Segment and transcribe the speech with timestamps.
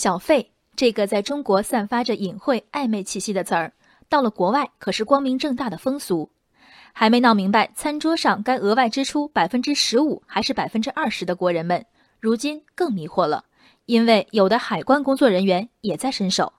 [0.00, 3.74] 小费这个在中国散发着隐晦暧昧气息的词儿，
[4.08, 6.30] 到了国外可是光明正大的风俗。
[6.94, 11.84] 还没闹明白餐桌上该额外支出百分之十五还是百分之二十的国人们，
[12.18, 13.44] 如今更迷惑了，
[13.84, 16.54] 因为有的海关工作人员也在伸手。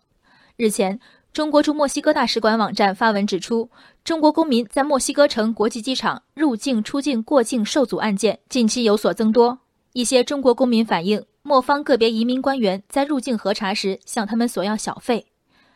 [0.55, 0.99] 日前，
[1.33, 3.71] 中国驻墨西哥大使馆网站发文指出，
[4.03, 9.57] 中国公民在墨西哥城国际机场入境、出境、过境受阻案件近期有所增多。
[9.93, 11.25] 一些中国公民反映。
[11.43, 15.25] 墨方个别移民官员在入境核查时向他们索要小费，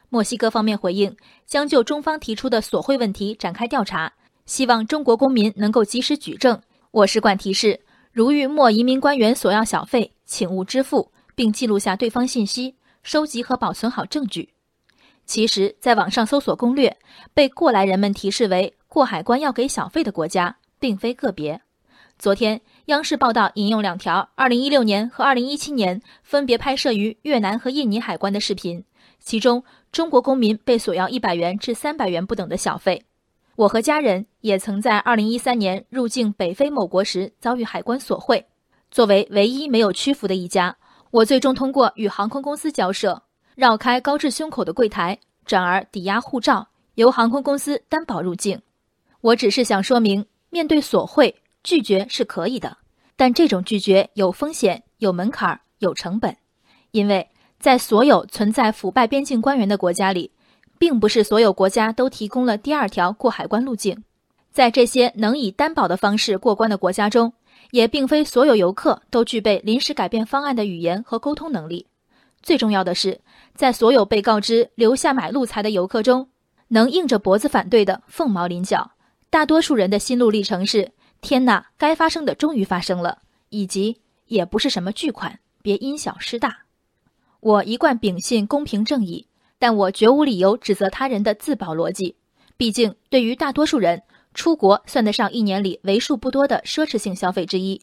[0.09, 1.16] 墨西哥方面回应
[1.48, 4.13] 将就中方提出的索贿问题展开调查，
[4.45, 6.62] 希望中国公民能够及时举证。
[6.91, 7.81] 我使馆提示：
[8.12, 14.54] 如遇墨移民官员索要小费，请勿支付，并记录下对方信息，收集和保存好证据。
[15.26, 16.95] 其实，在网上搜索攻略，
[17.34, 21.59] 被过来人们提示为过海关要给小费的国家，并非个别。
[22.18, 28.84] 昨天，央视报道引用两条2016年和2017年分别拍摄于越南和印尼海关的视频，
[29.20, 33.04] 其中中国公民被索要100元至300元不等的小费。
[33.55, 38.45] 我和家人也曾在2013年入境北非某国时遭遇海关索贿，
[38.91, 40.77] 作为唯一没有屈服的一家，
[41.10, 43.23] 我最终通过与航空公司交涉，
[43.55, 48.62] 绕开高至胸口的柜台，转而抵押护照，由航空公司担保入境。
[49.21, 51.34] 我只是想说明，面对索贿。
[51.66, 52.77] 拒绝是可以的，
[53.16, 56.38] 但这种拒绝有风险、有门槛、有成本，
[56.91, 57.27] 因为
[57.60, 60.32] 在所有存在腐败边境官员的国家里，
[60.77, 64.03] 并不是所有国家都提供了第二条过海关路径。
[64.52, 67.34] 在这些能以担保的方式过关的国家中，
[67.72, 71.88] 也并非所有游客都具备临时改变方案的语言和沟通能力。
[72.44, 73.19] 最重要的是，
[73.56, 76.29] 在所有被告知留下买路财的游客中，
[76.68, 78.91] 能硬着脖子反对的凤毛麟角。
[79.31, 80.91] 大多数人的心路历程是。
[81.25, 83.18] 天哪，该发生的终于发生了，
[83.50, 86.56] 以及也不是什么巨款，别因小失大。
[87.40, 92.16] 我一贯秉信公平正义，但我绝无理由指责他人的自保逻辑。
[92.57, 94.03] 毕竟，对于大多数人，
[94.35, 97.81] 出国算得上一年里为数不多的奢侈性消费之一。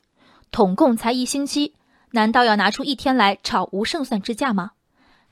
[0.52, 1.74] 统共才一星期，
[2.12, 4.70] 难道要拿出一天来炒无胜算之价吗？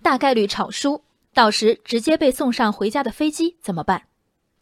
[0.02, 4.02] 大概率炒输，到时直接被送上回家的飞机怎么办？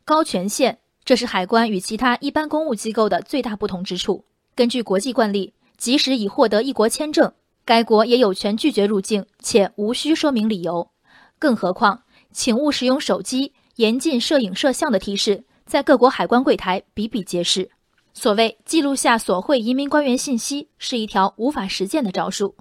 [0.05, 0.81] 高权限。
[1.09, 4.27] 这是海关与其他一般公务机构的最大不同之处。
[4.55, 7.33] 根据国际惯例，即使已获得一国签证，
[7.65, 10.91] 该国也有权拒绝入境，且无需说明理由。
[11.39, 17.71] 更何况，请勿使用手机、严禁摄影摄像的提示，在各国海关柜台比比皆是。
[18.13, 22.55] 所谓记录下索贿移民官员信息，是一条无法实践的招数。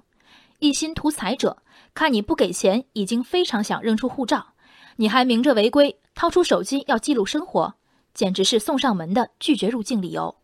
[0.58, 1.58] 一心图财者，
[1.92, 4.54] 看你不给钱，已经非常想扔出护照，
[4.96, 7.74] 你还明着违规，掏出手机要记录生活。
[8.14, 10.34] 简直是送上门的拒绝入境理由。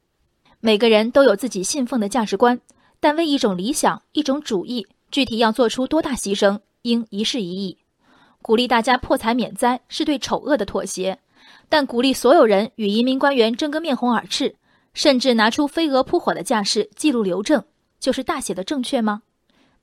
[0.60, 2.60] 每个人都有自己信奉的价值观，
[3.00, 7.78] 但为一种理想、一种主义，具体要做出多大牺牲，应一事一议。
[8.40, 11.18] 鼓励大家破财免灾是对丑恶的妥协，
[11.68, 14.56] 但鼓励所有人与移民官员争个面红耳赤，
[14.92, 17.64] 甚至拿出飞蛾扑火的架势记录留证，
[18.00, 19.22] 就是大写的正确吗？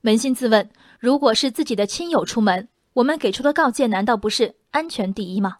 [0.04, 0.70] 扪心自问，
[1.00, 5.58] 如果是自己的亲友出门，我们给出的告诫难道不是安全第一吗？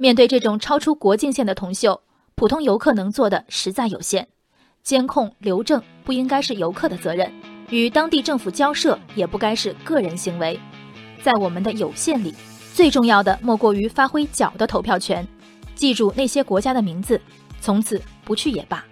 [0.00, 1.98] 面对这种超出国境线的铜锈，
[2.36, 4.28] 普通游客能做的实在有限。
[4.84, 7.32] 监控留证不应该是游客的责任，
[7.68, 10.58] 与当地政府交涉也不该是个人行为。
[11.20, 12.32] 在我们的有限里，
[12.72, 15.26] 最重要的莫过于发挥脚的投票权，
[15.74, 17.20] 记住那些国家的名字，
[17.60, 18.84] 从此不去也罢。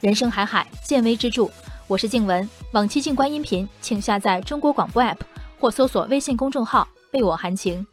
[0.00, 1.48] 人生海海，见微知著。
[1.86, 5.20] 我是静文，往期静观音频，请下载中国广播 app
[5.58, 7.84] 或搜索微信公众号“为我含情”。